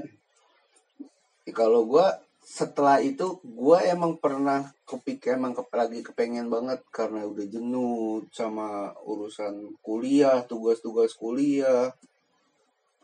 Ya, 1.49 1.57
kalau 1.57 1.89
gua 1.89 2.13
setelah 2.45 3.01
itu 3.01 3.41
gua 3.41 3.81
emang 3.81 4.21
pernah 4.21 4.69
kepik 4.85 5.33
emang 5.33 5.57
ke, 5.57 5.65
lagi 5.73 6.05
kepengen 6.05 6.53
banget 6.53 6.85
karena 6.93 7.25
udah 7.25 7.47
jenuh 7.49 8.21
sama 8.29 8.93
urusan 9.01 9.73
kuliah 9.81 10.45
tugas-tugas 10.45 11.17
kuliah. 11.17 11.89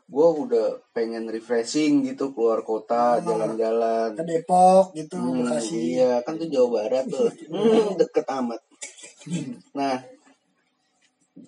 Gua 0.04 0.28
udah 0.36 0.76
pengen 0.92 1.32
refreshing 1.32 2.04
gitu 2.04 2.36
keluar 2.36 2.60
kota 2.60 3.16
Ah. 3.16 3.24
jalan-jalan. 3.24 4.12
ke 4.12 4.24
Depok 4.28 4.92
gitu 4.92 5.16
Hmm, 5.16 5.48
Bekasi 5.48 5.96
iya 5.96 6.20
kan 6.20 6.36
tuh 6.36 6.52
Jawa 6.52 6.68
Barat 6.84 7.08
tuh. 7.08 7.32
Hmm, 7.48 7.96
deket 7.96 8.28
amat. 8.28 8.60
Nah 9.72 10.04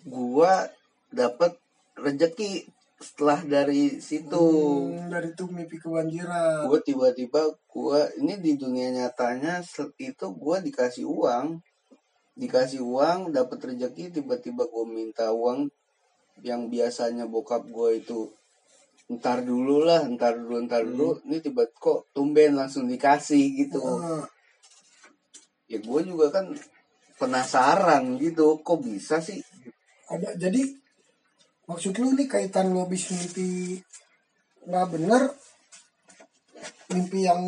gua 0.09 0.73
dapet 1.13 1.61
rezeki 2.01 2.65
setelah 2.97 3.45
dari 3.45 4.01
situ. 4.01 4.47
Hmm, 4.89 5.13
dari 5.13 5.37
itu 5.37 5.45
mimpi 5.49 5.77
kebanjiran. 5.77 6.65
Gue 6.69 6.81
tiba-tiba 6.81 7.53
gue 7.53 8.01
ini 8.25 8.41
di 8.41 8.57
dunia 8.57 8.89
nyatanya 8.93 9.61
itu 10.01 10.27
gue 10.33 10.57
dikasih 10.65 11.05
uang. 11.05 11.61
Dikasih 12.37 12.81
uang 12.85 13.33
dapat 13.33 13.73
rezeki 13.73 14.21
tiba-tiba 14.21 14.65
gue 14.69 14.85
minta 14.89 15.33
uang 15.33 15.69
yang 16.45 16.69
biasanya 16.69 17.25
bokap 17.29 17.65
gue 17.69 18.01
itu 18.01 18.29
ntar 19.07 19.47
dulu 19.47 19.87
lah 19.87 20.05
ntar 20.09 20.41
dulu 20.41 20.65
ntar 20.65 20.85
dulu. 20.85 21.21
Ini 21.29 21.45
tiba 21.45 21.69
kok 21.69 22.09
tumben 22.17 22.57
langsung 22.57 22.89
dikasih 22.89 23.45
gitu. 23.61 23.81
Ah, 23.81 24.25
ya 25.69 25.81
gue 25.85 26.01
juga 26.01 26.33
kan 26.33 26.49
penasaran 27.21 28.17
gitu 28.17 28.61
kok 28.65 28.81
bisa 28.81 29.21
sih? 29.21 29.41
Ada 30.09 30.37
jadi 30.37 30.86
maksud 31.67 31.95
lu 31.99 32.15
nih 32.15 32.27
kaitan 32.27 32.71
lu 32.71 32.83
habis 32.83 33.11
mimpi 33.11 33.79
nggak 34.67 34.87
bener 34.91 35.23
mimpi 36.91 37.23
yang 37.23 37.43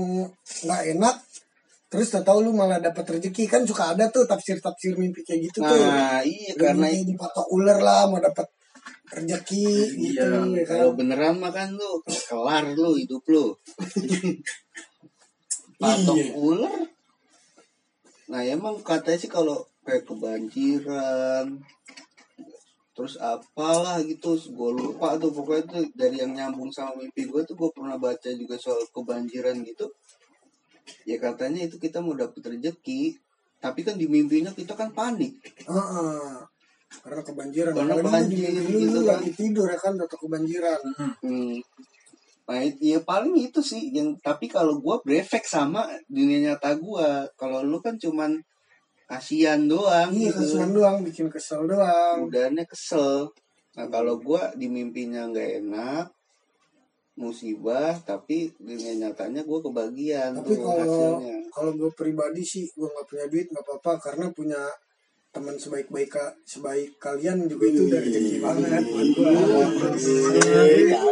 nggak 0.66 0.82
enak 0.94 1.16
terus 1.88 2.12
tak 2.12 2.28
tahu 2.28 2.44
lu 2.44 2.52
malah 2.52 2.78
dapat 2.78 3.16
rezeki. 3.16 3.48
Kan 3.48 3.64
suka 3.64 3.96
ada 3.96 4.12
tuh 4.12 4.28
tafsir 4.28 4.60
tafsir 4.60 4.92
mimpi 4.94 5.25
kayak 5.25 5.48
gitu 5.48 5.58
tuh. 5.62 5.72
Nah 5.72 6.20
iya 6.20 6.52
Lu 6.52 6.60
karena 6.60 6.87
mimpi 6.90 7.14
dipatok 7.14 7.46
ular 7.48 7.78
lah 7.80 8.06
mau 8.06 8.20
dapat 8.20 8.44
rezeki 9.08 9.66
gitu 9.96 10.20
ya 10.20 10.28
kan? 10.28 10.52
kalau 10.68 10.92
beneran 10.92 11.40
makan 11.40 11.80
lu 11.80 11.96
kelar 12.04 12.64
lu 12.76 12.92
hidup 12.94 13.25
lu. 13.26 13.56
Patok 15.80 16.18
Iya. 16.18 16.34
ular? 16.34 16.78
Nah 18.28 18.42
emang 18.44 18.82
katanya 18.84 19.16
sih 19.16 19.30
kalau 19.30 19.64
kayak 19.87 20.04
kebanjiran 20.04 21.46
terus 22.99 23.14
apalah 23.14 24.02
gitu 24.02 24.35
gue 24.35 24.71
lupa 24.75 25.14
tuh 25.14 25.31
pokoknya 25.31 25.62
tuh 25.71 25.87
dari 25.95 26.19
yang 26.19 26.35
nyambung 26.35 26.67
sama 26.69 26.99
mimpi 26.99 27.31
gue 27.31 27.47
tuh 27.47 27.55
gue 27.55 27.71
pernah 27.71 27.95
baca 27.95 28.26
juga 28.35 28.59
soal 28.59 28.83
kebanjiran 28.90 29.62
gitu 29.62 29.87
ya 31.07 31.23
katanya 31.23 31.62
itu 31.62 31.78
kita 31.78 32.02
mau 32.02 32.19
dapet 32.19 32.43
rezeki 32.43 33.14
tapi 33.62 33.87
kan 33.87 33.95
di 33.95 34.11
mimpinya 34.11 34.50
kita 34.50 34.75
kan 34.75 34.90
panik 34.90 35.38
Heeh. 35.62 36.43
karena 36.99 37.23
kebanjiran 37.23 37.71
Karena 37.71 37.95
banjir 38.02 38.50
lu, 38.67 38.78
gitu 38.83 38.99
kan. 39.07 39.23
lagi 39.23 39.31
tidur 39.31 39.67
ya 39.71 39.78
kan 39.78 39.95
atau 39.95 40.19
kebanjiran 40.19 40.81
Hmm. 41.23 41.55
Nah, 42.49 42.64
it- 42.64 42.81
ya 42.81 42.97
paling 43.05 43.37
itu 43.37 43.61
sih 43.61 43.93
yang 43.93 44.17
tapi 44.25 44.49
kalau 44.49 44.81
gua 44.81 44.97
berefek 45.05 45.45
sama 45.45 45.85
dunia 46.09 46.40
nyata 46.40 46.81
gua. 46.81 47.28
Kalau 47.37 47.61
lu 47.61 47.76
kan 47.76 48.00
cuman 48.00 48.40
kasihan 49.08 49.64
doang 49.64 50.12
iya 50.12 50.28
gitu. 50.28 50.44
kasihan 50.44 50.70
doang 50.70 50.96
bikin 51.00 51.32
kesel 51.32 51.64
doang 51.64 52.28
Udahnya 52.28 52.68
kesel. 52.68 53.32
Nah, 53.74 53.86
kalau 53.88 54.20
gua 54.20 54.52
di 54.52 54.68
mimpinya 54.68 55.24
nggak 55.32 55.64
enak 55.64 56.06
musibah 57.18 57.98
tapi 58.06 58.54
dunia 58.62 58.94
nyatanya 58.94 59.42
gua 59.42 59.58
kebagian 59.58 60.38
tapi 60.38 60.54
tuh 60.54 60.58
kalau 60.62 60.86
hasilnya. 61.18 61.36
kalau 61.50 61.72
gue 61.74 61.90
pribadi 61.90 62.46
sih 62.46 62.70
gue 62.70 62.86
nggak 62.86 63.06
punya 63.10 63.26
duit 63.26 63.50
nggak 63.50 63.64
apa-apa 63.66 63.92
karena 63.98 64.30
punya 64.30 64.62
teman 65.34 65.58
sebaik 65.58 65.90
baik 65.90 66.14
sebaik 66.46 66.94
kalian 67.02 67.50
juga 67.50 67.68
itu 67.68 67.90
udah 67.90 68.00
rezeki 68.00 68.38
banget 68.38 68.82
buat 68.86 69.08
gue 69.12 69.30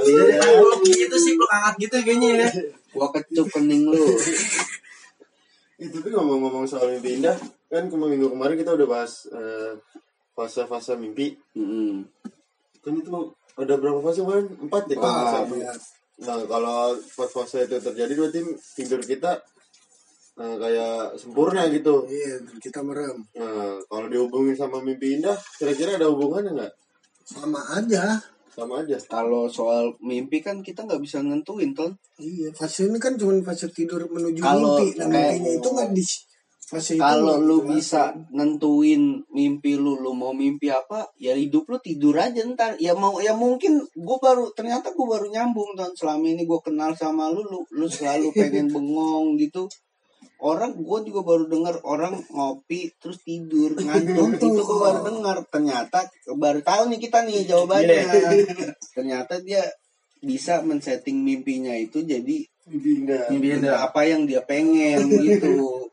Jadi 0.06 0.90
gitu 0.94 1.16
sih, 1.18 1.32
peluk 1.36 1.50
hangat 1.50 1.74
gitu 1.82 1.94
kayaknya 2.00 2.46
ya. 2.46 2.48
Gua 2.94 3.08
kecup 3.12 3.46
kening 3.52 3.90
lu. 3.90 4.04
Eh, 5.76 5.92
tapi 5.92 6.09
ngomong-ngomong 6.09 6.64
soal 6.64 6.88
mimpi 6.97 7.21
indah, 7.21 7.37
kan 7.68 7.85
kemarin 7.92 8.16
minggu 8.16 8.33
kemarin 8.33 8.56
kita 8.56 8.73
udah 8.73 8.88
bahas 8.88 9.28
eh, 9.28 9.76
fase-fase 10.33 10.97
mimpi. 10.97 11.37
Mm-mm. 11.52 12.00
Kan 12.80 12.97
itu 12.97 13.11
ada 13.61 13.75
berapa 13.76 14.00
fase 14.00 14.25
kemarin? 14.25 14.47
Empat 14.56 14.83
ya 14.88 14.97
nggak 14.97 15.04
Empat, 15.04 15.45
salah. 15.45 15.76
Nah 16.16 16.37
kalau 16.49 16.80
empat 16.97 17.28
fase 17.28 17.59
itu 17.68 17.76
terjadi 17.76 18.12
berarti 18.16 18.40
tidur 18.73 19.00
kita 19.04 19.33
eh, 20.40 20.56
kayak 20.56 21.21
sempurna 21.21 21.68
gitu. 21.68 22.09
iya 22.09 22.40
kita 22.56 22.80
merem 22.80 23.21
Nah 23.37 23.76
kalau 23.85 24.09
dihubungin 24.09 24.56
sama 24.56 24.80
mimpi 24.80 25.21
indah, 25.21 25.37
kira-kira 25.61 26.00
ada 26.00 26.09
hubungannya 26.09 26.56
nggak? 26.56 26.75
sama 27.26 27.59
aja 27.75 28.23
Sama 28.56 28.80
aja. 28.80 28.96
Kalau 29.06 29.44
soal 29.46 29.92
mimpi 30.00 30.40
kan 30.40 30.64
kita 30.64 30.82
nggak 30.82 30.98
bisa 30.98 31.20
nentuin, 31.20 31.76
Ton. 31.76 31.92
iya 32.16 32.48
fase 32.50 32.88
ini 32.88 32.96
kan 32.96 33.12
cuma 33.14 33.36
fase 33.44 33.68
tidur 33.68 34.00
menuju 34.08 34.40
Kalau 34.40 34.80
mimpi 34.80 34.96
dan 34.96 35.12
kayak- 35.12 35.36
mimpinya 35.36 35.52
itu 35.54 35.68
nggak 35.68 35.90
di 35.92 36.04
fase 36.66 36.92
itu 36.96 37.02
kalau 37.04 37.36
lu 37.38 37.62
dijelasin. 37.62 37.70
bisa 37.70 38.02
nentuin 38.32 39.02
mimpi 39.30 39.76
lu 39.76 39.94
lu 39.96 40.10
mau 40.10 40.32
mimpi 40.32 40.66
apa 40.66 41.06
ya 41.16 41.30
hidup 41.32 41.62
lu 41.66 41.78
tidur 41.78 42.16
aja 42.16 42.42
ntar 42.42 42.75
ya 42.76 42.90
mau 42.92 43.20
ya 43.20 43.36
mungkin 43.36 43.78
gue 43.78 44.18
baru 44.18 44.50
ternyata 44.50 44.90
gue 44.90 45.06
baru 45.06 45.28
nyambung 45.28 45.78
dan 45.78 45.94
selama 45.94 46.26
ini 46.26 46.42
gue 46.42 46.60
kenal 46.60 46.90
sama 46.92 47.30
lu 47.30 47.44
lu 47.44 47.60
lu 47.70 47.86
selalu 47.86 48.32
pengen 48.32 48.66
bengong 48.75 49.38
gitu 49.38 49.68
orang 50.40 50.76
gue 50.76 50.99
juga 51.09 51.21
baru 51.25 51.45
dengar 51.49 51.81
orang 51.87 52.21
ngopi 52.28 52.93
terus 53.00 53.25
tidur 53.25 53.73
ngantuk 53.76 54.37
itu 54.37 54.62
gue 54.62 54.78
baru 54.81 55.00
dengar 55.09 55.37
ternyata 55.49 56.05
baru 56.37 56.61
tahu 56.61 56.93
nih 56.93 57.00
kita 57.00 57.25
nih 57.25 57.49
jawabannya 57.49 58.05
ternyata 58.93 59.40
dia 59.40 59.64
bisa 60.21 60.61
men-setting 60.61 61.25
mimpinya 61.25 61.73
itu 61.73 62.05
jadi 62.05 62.45
Mimpi 62.66 62.90
indah. 63.02 63.31
Mimpi 63.31 63.49
indah. 63.62 63.87
apa 63.87 64.02
yang 64.02 64.26
dia 64.26 64.43
pengen 64.43 65.07
gitu. 65.26 65.87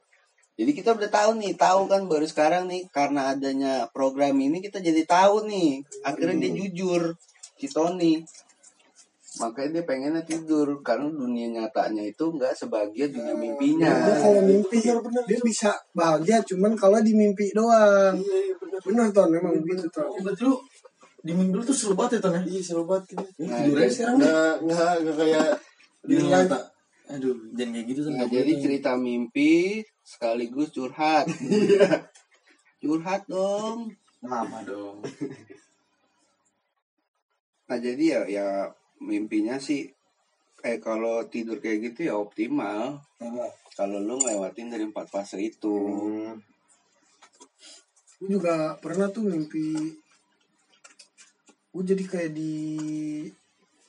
Jadi 0.54 0.72
kita 0.74 0.94
udah 0.94 1.10
tahu 1.10 1.32
nih, 1.42 1.54
tahu 1.58 1.90
kan 1.90 2.06
baru 2.06 2.26
sekarang 2.30 2.70
nih 2.70 2.86
karena 2.94 3.34
adanya 3.34 3.90
program 3.90 4.38
ini 4.38 4.62
kita 4.62 4.82
jadi 4.82 5.06
tahu 5.06 5.50
nih. 5.50 5.82
Akhirnya 6.06 6.50
dia 6.50 6.52
jujur 6.54 7.18
si 7.58 7.70
Tony. 7.70 8.22
Makanya 9.34 9.82
dia 9.82 9.84
pengennya 9.84 10.22
tidur 10.22 10.70
karena 10.86 11.10
dunia 11.10 11.50
nyatanya 11.50 12.06
itu 12.06 12.22
nggak 12.30 12.54
sebagian 12.54 13.10
dunia 13.10 13.34
mimpinya. 13.34 13.90
dia 13.90 14.16
kalau 14.22 14.42
mimpi 14.46 14.78
dia 15.26 15.40
bisa 15.42 15.74
bahagia 15.92 16.38
cuman 16.46 16.78
kalau 16.78 17.02
di 17.02 17.18
mimpi 17.18 17.50
doang 17.50 18.14
bener 18.86 19.10
ton 19.10 19.34
memang 19.34 19.58
begitu 19.58 19.90
ton 19.90 20.06
Oh, 20.06 20.22
berarti 20.22 20.46
lu 20.46 20.54
di 21.26 21.34
mimpi 21.34 21.66
tuh 21.66 21.74
seru 21.74 21.98
banget 21.98 22.22
ya, 22.22 22.30
Ton 22.30 22.34
ya? 22.36 22.42
Iya 22.46 22.62
seru 22.62 22.84
banget 22.86 23.16
gitu. 23.16 23.26
Nah, 23.48 23.58
Tidur 23.64 23.74
aja 23.74 23.82
jadi- 23.82 23.96
sekarang. 23.96 24.18
Nggak 24.20 24.54
nggak 24.62 24.94
nggak 25.02 25.16
kayak 25.18 25.48
Di 26.04 26.14
nyata. 26.20 26.58
Aduh, 27.16 27.36
jangan 27.56 27.72
kayak 27.74 27.86
gitu. 27.90 28.00
Nah, 28.12 28.28
jadi 28.28 28.52
cerita 28.60 28.92
mimpi 29.00 29.82
sekaligus 30.04 30.70
curhat. 30.70 31.26
curhat 32.78 33.22
dong. 33.26 33.88
Lama 34.22 34.60
dong. 34.62 35.00
Nah 37.64 37.78
jadi 37.80 38.04
ya 38.04 38.22
ya 38.28 38.48
mimpinya 39.04 39.60
sih 39.60 39.92
eh 40.64 40.80
kalau 40.80 41.28
tidur 41.28 41.60
kayak 41.60 41.92
gitu 41.92 42.08
ya 42.08 42.16
optimal. 42.16 43.04
Kalau 43.74 44.00
lu 44.00 44.16
ngelewatin 44.16 44.70
dari 44.70 44.86
empat 44.86 45.10
fase 45.10 45.38
itu. 45.38 45.68
Hmm. 45.68 46.40
gue 48.18 48.40
juga 48.40 48.80
pernah 48.80 49.12
tuh 49.12 49.28
mimpi 49.28 49.76
gue 51.76 51.84
jadi 51.84 52.04
kayak 52.06 52.32
di 52.32 52.54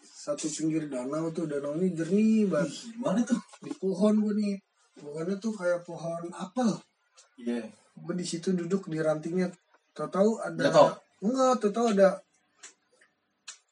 satu 0.03 0.49
pinggir 0.49 0.91
danau 0.91 1.31
tuh 1.31 1.47
danau 1.47 1.79
ini 1.79 1.93
jernih 1.93 2.49
banget 2.49 2.73
Gimana 2.91 3.21
tuh? 3.23 3.39
di 3.63 3.71
pohon 3.77 4.15
gue 4.19 4.35
nih 4.35 4.55
pohonnya 4.97 5.37
tuh 5.39 5.55
kayak 5.55 5.87
pohon 5.87 6.35
apel 6.35 6.67
Iya. 7.37 7.63
gue 7.95 8.15
di 8.17 8.27
situ 8.27 8.51
duduk 8.51 8.91
di 8.91 8.99
rantingnya 8.99 9.55
tau 9.93 10.11
tahu 10.11 10.43
ada 10.43 10.67
Jatuh? 10.67 10.91
enggak 11.23 11.55
tau 11.61 11.71
tahu 11.71 11.87
ada 11.95 12.19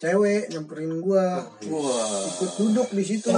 cewek 0.03 0.51
nyamperin 0.51 0.99
gue 0.99 1.27
Wah. 1.71 2.23
ikut 2.27 2.51
duduk 2.59 2.89
di 2.91 3.05
situ 3.07 3.31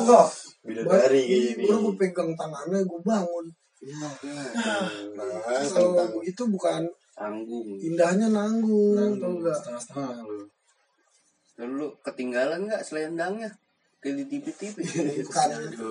Bidadari 0.65 1.21
kayak 1.21 1.61
ini. 1.61 1.65
baru 1.69 1.77
gue 1.85 1.95
pegang 2.01 2.33
tangannya 2.33 2.81
gue 2.89 3.01
bangun 3.05 3.47
Nah, 3.85 4.17
kalau 5.69 5.93
tentang 5.93 6.11
begitu 6.17 6.49
bukan 6.49 6.89
Tanggung. 7.13 7.69
indahnya 7.85 8.33
nanggung 8.33 9.21
tau 9.21 9.37
gak 9.45 9.61
Setengah-setengah 9.61 10.25
lu. 10.25 11.89
Ketinggalan 12.01 12.65
nggak 12.65 12.81
selendangnya? 12.81 13.53
kayak 14.01 14.21
di 14.21 14.37
TV-TV. 14.37 14.77
bukan 15.29 15.49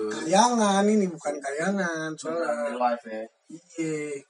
kayangan 0.10 0.86
ini 0.86 1.06
bukan 1.10 1.34
kayangan 1.42 2.14
soalnya 2.14 2.78
live 2.78 3.06
ya 3.10 3.24
iya 3.58 4.22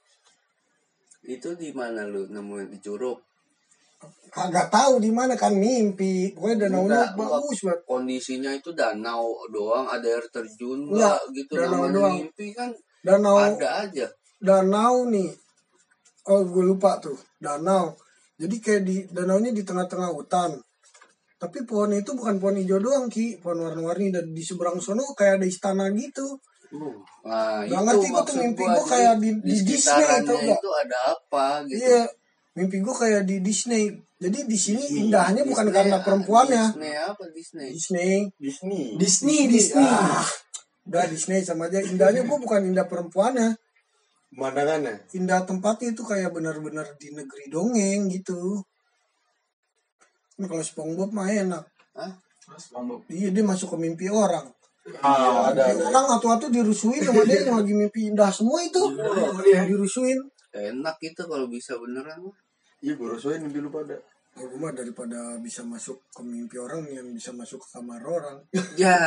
Itu 1.24 1.52
di 1.56 1.68
mana 1.72 2.04
lu 2.08 2.28
nemuin 2.28 2.68
di 2.72 2.80
Curug? 2.80 3.20
Kagak 4.28 4.66
tahu 4.66 4.98
di 4.98 5.14
mana 5.14 5.34
kan 5.34 5.54
mimpi. 5.54 6.34
Pokoknya 6.34 6.66
danaunya 6.66 7.06
Enggak, 7.06 7.10
bagus 7.14 7.58
banget. 7.62 7.80
Kondisinya 7.86 8.50
itu 8.50 8.70
danau 8.74 9.30
doang, 9.48 9.86
ada 9.86 10.02
air 10.04 10.26
terjun 10.28 10.90
enggak 10.90 11.20
gitu. 11.30 11.54
danau 11.54 11.86
namanya 11.86 11.94
doang. 11.94 12.14
mimpi 12.18 12.46
kan 12.50 12.70
danau 13.00 13.36
ada 13.38 13.68
aja. 13.86 14.06
danau 14.38 15.06
nih. 15.06 15.30
Oh 16.26 16.40
gue 16.42 16.64
lupa 16.64 16.98
tuh. 16.98 17.14
Danau. 17.36 17.94
Jadi 18.34 18.56
kayak 18.58 18.82
di 18.82 18.96
danaunya 19.06 19.54
di 19.54 19.62
tengah-tengah 19.62 20.10
hutan. 20.10 20.56
Tapi 21.36 21.62
pohon 21.62 21.92
itu 21.92 22.16
bukan 22.16 22.40
pohon 22.40 22.56
hijau 22.56 22.80
doang 22.80 23.06
ki. 23.06 23.38
Pohon 23.38 23.60
warna-warni. 23.62 24.08
Dan 24.08 24.32
di 24.32 24.40
seberang 24.40 24.80
sono 24.80 25.04
kayak 25.12 25.38
ada 25.38 25.46
istana 25.46 25.92
gitu. 25.92 26.24
Nah, 27.22 27.62
Nggak 27.62 27.70
itu 27.70 27.84
ngerti 27.86 28.06
gua 28.10 28.22
tuh 28.24 28.36
mimpi 28.40 28.64
Jadi, 28.64 28.82
kayak 28.90 29.14
di- 29.22 29.38
di 29.38 29.52
di 29.52 29.62
Disney 29.62 30.02
nggak? 30.02 30.58
itu 30.58 30.70
ada 30.74 30.98
apa 31.14 31.46
gitu. 31.70 31.78
iya 31.78 32.02
mimpi 32.54 32.78
gue 32.78 32.94
kayak 32.94 33.22
di 33.26 33.42
Disney 33.42 33.90
jadi 34.18 34.46
di 34.46 34.58
sini 34.58 35.04
indahnya 35.04 35.42
bukan 35.42 35.68
Disney, 35.68 35.76
karena 35.76 35.96
ah, 35.98 36.02
perempuannya 36.06 36.64
Disney 36.70 36.94
apa 36.94 37.24
Disney? 37.34 37.68
Disney 37.74 38.14
Disney 38.38 38.84
Disney 38.96 39.38
Disney 39.50 39.84
Ah, 39.84 40.24
udah 40.86 41.04
Disney 41.10 41.42
sama 41.42 41.66
aja 41.66 41.82
indahnya 41.82 42.22
gue 42.22 42.38
bukan 42.38 42.62
indah 42.62 42.86
perempuannya 42.86 43.58
pemandangannya 44.34 45.06
indah 45.18 45.42
tempatnya 45.46 45.94
itu 45.94 46.02
kayak 46.06 46.30
benar-benar 46.34 46.86
di 46.98 47.14
negeri 47.14 47.50
dongeng 47.50 48.10
gitu. 48.10 48.62
Nah, 50.34 50.50
kalau 50.50 50.64
SpongeBob 50.66 51.14
mah 51.14 51.30
enak. 51.30 51.62
Hah? 51.94 52.10
Iya 53.06 53.30
dia 53.30 53.44
masuk 53.46 53.74
ke 53.74 53.76
mimpi 53.78 54.10
orang. 54.10 54.50
ah 55.00 55.48
ada 55.48 55.72
Mimpi 55.72 55.88
orang 55.88 56.06
atau-atau 56.18 56.52
dirusuin 56.52 57.00
sama 57.00 57.24
dia 57.24 57.46
yang 57.46 57.56
lagi 57.62 57.72
mimpi 57.72 58.12
indah 58.12 58.28
semua 58.34 58.60
itu. 58.60 58.82
Dirusuin. 59.70 60.18
Enak 60.52 60.96
itu 61.00 61.22
kalau 61.24 61.46
bisa 61.46 61.78
beneran. 61.78 62.18
Iya 62.84 62.92
gue 62.92 63.08
rusuhin 63.08 63.48
mimpi 63.48 63.64
lu 63.64 63.72
pada 63.72 63.96
Oh, 64.34 64.50
gue 64.50 64.58
mah 64.58 64.74
daripada 64.74 65.38
bisa 65.38 65.62
masuk 65.62 66.10
ke 66.10 66.18
mimpi 66.26 66.58
orang 66.58 66.82
yang 66.90 67.06
bisa 67.14 67.30
masuk 67.30 67.62
ke 67.62 67.78
kamar 67.78 68.02
orang. 68.02 68.42
Ya, 68.74 68.98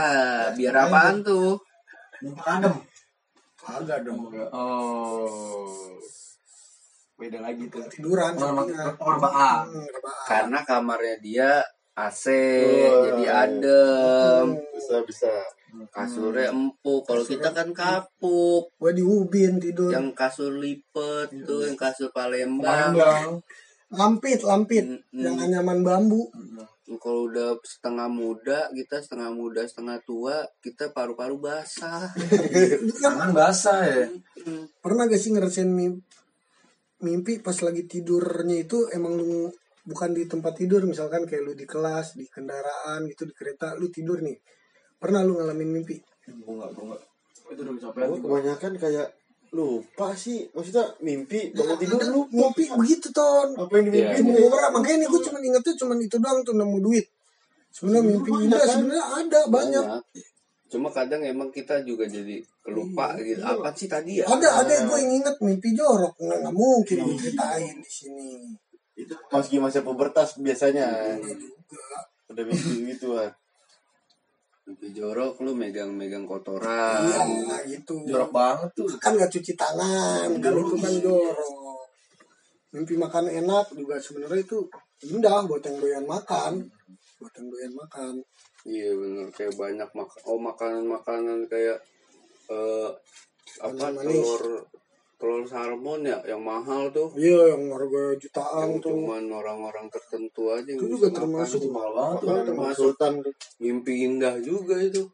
biar 0.55 0.87
apaan 0.87 1.19
tuh? 1.19 1.59
adem 2.47 2.79
Agak 3.67 4.07
dong. 4.07 4.23
oh 4.55 5.67
beda 7.19 7.43
lagi 7.43 7.67
tuh 7.67 7.83
Tiduran 7.91 8.39
Oh, 8.39 8.55
sampingan. 8.55 8.95
rebahan. 8.95 9.67
Hmm. 9.67 9.87
Karena 10.23 10.59
kamarnya 10.63 11.19
dia 11.19 11.51
AC, 11.91 12.23
jadi 13.11 13.25
adem. 13.27 14.55
bisa 14.71 15.03
bisa 15.03 15.33
Kasurnya 15.91 16.55
empuk. 16.55 17.03
Kalau 17.03 17.27
kita 17.27 17.51
kan 17.51 17.75
kapuk. 17.75 18.71
Gue 18.79 18.91
di 18.95 19.03
ubin 19.03 19.59
tidur. 19.59 19.91
Yang 19.91 20.15
kasur 20.15 20.55
lipet 20.55 21.35
tuh, 21.43 21.67
yang 21.67 21.75
kasur 21.75 22.07
Palembang. 22.15 22.95
Palembang 22.95 23.43
Lampit, 23.93 24.43
lampit. 24.43 24.83
Mm-mm. 24.83 25.15
Yang 25.15 25.35
anyaman 25.47 25.79
bambu. 25.85 26.27
Kalau 26.87 27.27
udah 27.27 27.59
setengah 27.63 28.07
muda, 28.07 28.71
kita 28.71 29.03
setengah 29.03 29.31
muda, 29.31 29.63
setengah 29.67 29.99
tua, 30.03 30.43
kita 30.63 30.91
paru-paru 30.95 31.39
basah. 31.39 32.11
tangan 33.03 33.31
basah 33.35 33.79
ya 33.83 34.05
Hmm. 34.47 34.63
Pernah 34.79 35.11
gak 35.11 35.19
sih 35.19 35.35
ngerasain 35.35 35.67
mimpi, 35.67 35.99
mimpi 37.03 37.43
pas 37.43 37.57
lagi 37.59 37.83
tidurnya 37.83 38.63
itu 38.63 38.87
emang 38.95 39.19
lu 39.19 39.51
bukan 39.83 40.15
di 40.15 40.23
tempat 40.23 40.55
tidur 40.55 40.87
misalkan 40.87 41.27
kayak 41.27 41.43
lu 41.43 41.51
di 41.51 41.67
kelas, 41.67 42.15
di 42.15 42.23
kendaraan 42.31 43.11
gitu 43.11 43.27
di 43.27 43.35
kereta 43.35 43.75
lu 43.75 43.91
tidur 43.91 44.23
nih. 44.23 44.39
Pernah 44.95 45.27
lu 45.27 45.35
ngalamin 45.35 45.83
mimpi? 45.83 45.99
gue 46.27 46.53
nggak 46.55 46.69
gue 46.75 46.85
nggak 46.91 47.01
itu 47.47 47.61
udah 47.63 47.73
gue 48.07 48.19
kebanyakan 48.19 48.71
kayak 48.75 49.07
lupa 49.49 50.11
sih 50.11 50.43
maksudnya 50.51 50.83
mimpi 50.99 51.51
bangun 51.51 51.77
tidur 51.77 51.97
Ada 51.97 52.09
lupa 52.09 52.31
mimpi 52.31 52.63
begitu 52.69 53.07
ton. 53.11 53.55
apa 53.55 53.71
yang 53.73 53.87
Iya. 53.87 54.13
dimimpiin 54.13 54.23
Cuma 54.25 54.39
beberapa 54.43 54.67
makanya 54.75 55.05
gue 55.07 55.21
cuma 55.23 55.37
ingetnya 55.39 55.73
cuma 55.75 55.93
itu 55.95 56.17
doang 56.17 56.39
tuh 56.43 56.53
nemu 56.53 56.77
duit. 56.79 57.05
Sebenarnya 57.69 58.03
mimpi 58.05 58.29
indah 58.43 58.63
sebenarnya 58.63 59.05
ada 59.05 59.39
banyak. 59.47 59.85
Cuma 60.67 60.91
kadang 60.91 61.23
emang 61.23 61.47
kita 61.47 61.79
juga 61.81 62.03
jadi 62.03 62.43
kelupa 62.59 63.15
gitu. 63.17 63.39
Apa 63.39 63.71
sih 63.71 63.87
tadi 63.87 64.19
ya? 64.19 64.27
Ada 64.27 64.67
ada 64.67 64.73
gue 64.83 64.97
yang 64.97 65.13
inget 65.15 65.35
mimpi 65.39 65.71
jorok 65.71 66.11
nggak 66.17 66.37
nggak 66.43 66.53
mungkin 66.53 66.97
gue 67.01 67.15
ceritain 67.17 67.75
di 67.77 67.87
sini. 67.87 68.31
itu 68.97 69.13
meski 69.29 69.61
masa 69.61 69.79
pubertas 69.79 70.35
biasanya 70.37 71.15
udah 72.27 72.43
mimpi 72.43 72.91
gitu 72.91 73.13
kan 73.13 73.29
Mimpi 74.67 74.91
jorok 74.91 75.39
lu 75.47 75.55
megang-megang 75.55 76.27
kotoran. 76.27 77.07
Iya 77.07 77.63
gitu. 77.71 78.03
jorok 78.03 78.35
banget 78.35 78.67
tuh. 78.75 78.83
Kan 78.99 79.15
nggak 79.15 79.31
cuci 79.31 79.55
tangan 79.55 80.27
kan 80.43 80.51
itu 80.51 80.75
kan 80.75 80.93
jorok. 80.99 81.87
Mimpi 82.75 82.99
makan 82.99 83.31
enak 83.31 83.71
juga 83.71 83.95
sebenarnya 83.95 84.43
itu 84.43 84.67
indah 85.07 85.47
buat 85.47 85.63
yang 85.63 85.79
doyan 85.79 86.03
makan. 86.03 86.67
Buat 87.15 87.33
yang 87.39 87.47
doyan 87.47 87.73
makan. 87.79 88.13
Iya 88.67 88.91
bener. 88.91 89.27
Kayak 89.31 89.55
banyak 89.55 89.89
mak 89.95 90.11
oh 90.27 90.35
makanan-makanan 90.35 91.47
kayak 91.47 91.79
eh 92.51 92.91
apa 93.63 93.85
telur 93.95 94.67
telur 95.17 95.49
salmon 95.49 96.05
ya 96.05 96.21
yang 96.29 96.45
mahal 96.45 96.93
tuh. 96.93 97.09
iya 97.17 97.57
yang 97.57 97.73
harga 97.73 98.21
jutaan 98.21 98.77
Yang 98.77 98.85
tuh. 98.85 98.89
cuman 98.93 99.23
orang-orang 99.33 99.89
tertentu 99.89 100.53
aja 100.53 100.69
itu 100.69 100.85
bisa 100.85 100.93
juga 100.93 101.07
makan. 101.09 101.17
termasuk. 101.17 101.59
mahal 101.73 101.91
banget 101.97 102.15
tuh 102.77 102.91
tuh. 102.93 103.33
mimpi 103.57 103.93
indah 104.05 104.35
juga 104.45 104.77
itu. 104.77 105.09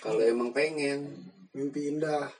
Kalau 0.00 0.24
emang 0.24 0.56
pengen. 0.56 1.04
mimpi 1.52 1.92
indah. 1.92 2.32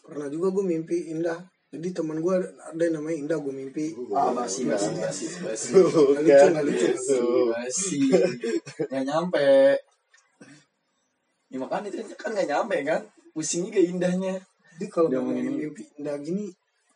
Pernah 0.00 0.28
juga 0.32 0.56
gue 0.56 0.64
mimpi 0.64 1.12
indah. 1.12 1.36
Jadi 1.74 1.88
teman 1.90 2.22
gue 2.22 2.34
ada 2.38 2.80
yang 2.80 3.02
namanya 3.02 3.16
indah 3.20 3.38
gue 3.44 3.52
mimpi. 3.52 3.86
Ah 4.16 4.32
basi 4.32 4.64
basi 4.64 4.88
basi 4.96 5.26
basi. 5.44 5.68
Nggak 5.76 6.24
lucu 6.24 6.46
nggak 6.48 6.64
lucu 6.64 7.32
basi 7.52 7.98
nggak 8.88 9.04
nyampe. 9.04 9.48
Ya 11.52 11.56
makanya 11.60 11.92
itu 11.92 12.16
kan 12.16 12.32
nggak 12.32 12.48
nyampe 12.48 12.76
kan? 12.88 13.02
Pusing 13.36 13.68
juga 13.68 13.82
indahnya 13.84 14.40
jadi 14.74 14.86
kalau 14.90 15.08
ngomongin 15.10 15.54
mimpi 15.54 15.86
indah 16.02 16.18
gini 16.18 16.50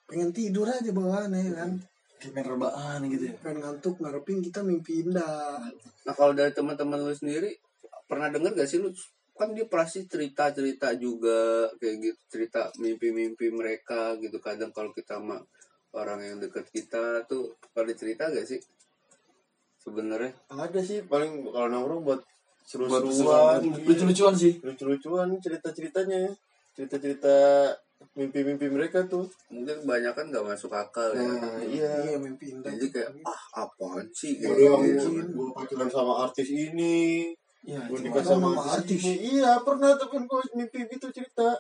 pengen 0.09 0.35
tidur 0.35 0.67
aja 0.67 0.91
bawaannya 0.91 1.55
kan? 1.55 1.71
Kayak 2.19 2.33
main 2.35 2.47
rebahan 2.51 3.01
gitu 3.07 3.25
ya. 3.31 3.35
Pengen 3.39 3.63
ngantuk 3.63 3.95
ngarepin 4.03 4.43
kita 4.43 4.61
mimpi 4.67 5.07
indah 5.07 5.63
Nah 6.03 6.15
kalau 6.17 6.35
dari 6.35 6.51
teman-teman 6.51 6.99
lu 7.05 7.15
sendiri 7.15 7.55
pernah 8.11 8.33
denger 8.33 8.59
gak 8.59 8.67
sih 8.67 8.83
lu? 8.83 8.91
Kan 9.39 9.55
dia 9.55 9.71
pasti 9.71 10.03
cerita-cerita 10.11 10.99
juga 10.99 11.71
kayak 11.79 11.97
gitu 12.03 12.21
cerita 12.27 12.75
mimpi-mimpi 12.83 13.55
mereka 13.55 14.19
gitu. 14.19 14.43
Kadang 14.43 14.75
kalau 14.75 14.91
kita 14.91 15.23
sama 15.23 15.39
orang 15.95 16.19
yang 16.25 16.37
deket 16.43 16.67
kita 16.75 17.23
tuh 17.31 17.55
pada 17.71 17.95
cerita 17.95 18.27
gak 18.33 18.49
sih? 18.49 18.59
Sebenarnya. 19.79 20.35
Ada 20.51 20.81
sih 20.83 21.07
paling 21.07 21.47
kalau 21.55 21.71
nongkrong 21.71 22.03
buat 22.03 22.21
buat 22.25 23.01
seru-seruan. 23.05 23.63
lucu-lucuan 23.87 24.35
sih. 24.35 24.59
Lucu-lucuan 24.59 25.29
cerita-ceritanya 25.39 26.35
cerita-cerita 26.79 27.35
mimpi-mimpi 28.15 28.71
mereka 28.71 29.03
tuh. 29.11 29.27
Mungkin 29.51 29.83
kebanyakan 29.83 30.31
gak 30.31 30.47
masuk 30.47 30.71
akal 30.71 31.11
ya. 31.11 31.27
Nah 31.27 31.59
iya 31.67 31.91
iya. 32.07 32.17
mimpi 32.23 32.55
indah 32.55 32.71
jadi 32.71 32.87
kayak 32.95 33.11
ah 33.27 33.67
apaan 33.67 34.07
sih? 34.15 34.39
Gue 34.39 34.55
gitu. 34.87 35.11
gue 35.27 35.49
pacaran 35.51 35.91
sama 35.91 36.23
artis 36.23 36.55
ini. 36.55 37.35
Ya 37.67 37.83
gue 37.91 37.99
nikah 37.99 38.23
sama 38.23 38.55
sama 38.55 38.79
artis 38.79 39.03
artis. 39.03 39.11
ini. 39.11 39.43
iya 39.43 39.59
pernah 39.59 39.99
tuh 39.99 40.07
kan 40.07 40.23
gue 40.23 40.41
mimpi 40.55 40.87
gitu 40.87 41.11
cerita. 41.11 41.59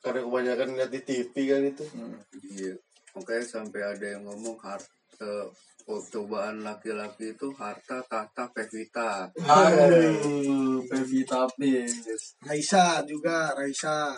Karena 0.00 0.24
kebanyakan 0.24 0.68
lihat 0.80 0.90
di 0.96 1.00
TV 1.04 1.32
kan 1.44 1.60
itu. 1.60 1.84
Hmm. 1.92 2.16
iya. 2.56 2.72
Makanya 3.12 3.44
sampai 3.44 3.80
ada 3.84 4.06
yang 4.16 4.24
ngomong 4.24 4.56
harta 4.64 5.52
oh, 5.88 6.02
cobaan 6.02 6.60
laki-laki 6.66 7.32
itu 7.32 7.48
harta 7.56 8.02
tahta 8.04 8.44
pevita. 8.52 9.30
Aduh 9.46 10.82
Pevita 10.84 11.46
please. 11.56 12.36
Raisa 12.42 13.00
juga 13.06 13.54
Raisa. 13.54 14.16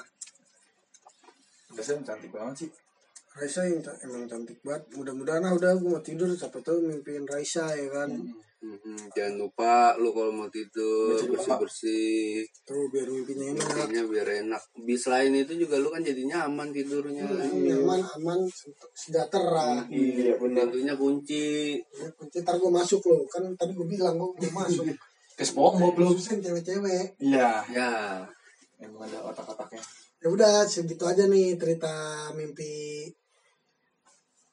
Biasanya 1.72 2.14
cantik 2.14 2.33
banget 2.33 2.66
sih. 2.66 2.70
Raisa 3.33 3.64
yang 3.68 3.81
emang 4.05 4.25
cantik 4.27 4.59
banget. 4.64 4.83
Mudah-mudahan 4.96 5.46
ah 5.46 5.53
udah 5.53 5.77
gue 5.77 5.88
mau 5.88 6.03
tidur 6.03 6.33
siapa 6.33 6.59
tahu 6.64 6.85
mimpiin 6.85 7.25
Raisa 7.29 7.70
ya 7.72 7.88
kan 7.92 8.11
Mm-mm, 8.62 9.11
jangan 9.11 9.42
lupa 9.42 9.98
lu 9.98 10.14
kalau 10.14 10.31
mau 10.31 10.46
tidur 10.46 11.18
Bersih 11.18 11.35
bersih 11.35 11.55
bersih 11.59 12.22
tuh 12.62 12.87
biar 12.94 13.11
mimpinya 13.11 13.59
enak. 13.59 13.66
Intinya 13.75 14.03
biar 14.07 14.29
enak. 14.46 14.62
Bis 14.87 15.03
lain 15.11 15.35
itu 15.35 15.66
juga 15.66 15.83
lu 15.83 15.90
kan 15.90 15.98
jadi 15.98 16.22
nyaman 16.22 16.70
tidurnya. 16.70 17.27
nyaman 17.27 17.98
aman 18.22 18.38
sejahtera. 18.94 19.83
Iya 19.90 20.38
benar. 20.38 20.70
Tentunya 20.70 20.94
kunci. 20.94 21.75
ya, 21.83 22.07
kunci 22.14 22.46
ntar 22.46 22.62
gue 22.62 22.70
masuk 22.70 23.03
loh 23.11 23.27
kan 23.27 23.42
tadi 23.59 23.75
gue 23.75 23.87
bilang 23.90 24.14
gue 24.14 24.31
mau 24.55 24.62
masuk. 24.62 24.87
Ke 25.38 25.42
SpongeBob 25.42 25.98
lu 25.98 26.14
Susahin 26.14 26.38
cewek-cewek. 26.38 27.18
Iya. 27.18 27.66
Ya, 27.66 27.90
emang 28.79 29.11
ada 29.11 29.27
otak-otaknya. 29.27 29.83
Ya 30.22 30.31
udah 30.31 30.70
segitu 30.70 31.03
aja 31.03 31.27
nih 31.27 31.59
cerita 31.59 31.90
mimpi 32.38 33.11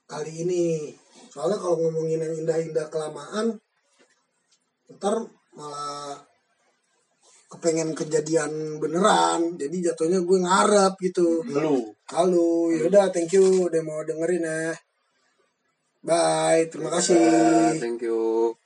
kali 0.09 0.49
ini. 0.49 0.97
Soalnya 1.29 1.61
kalau 1.61 1.77
ngomongin 1.77 2.25
yang 2.25 2.33
indah-indah 2.33 2.89
kelamaan 2.89 3.61
ntar 4.97 5.21
malah 5.57 6.17
kepengen 7.49 7.97
kejadian 7.97 8.77
beneran. 8.77 9.57
Jadi 9.57 9.81
jatuhnya 9.81 10.21
gue 10.21 10.37
ngarep 10.41 10.93
gitu. 11.01 11.41
Lu. 11.49 11.89
halo 12.13 12.69
yaudah 12.69 13.09
thank 13.09 13.33
you. 13.33 13.69
Udah 13.69 13.81
mau 13.81 14.05
dengerin 14.05 14.45
ya. 14.45 14.73
Bye. 16.05 16.69
Terima 16.69 16.93
kasih. 16.93 17.75
Thank 17.81 18.05
you 18.05 18.58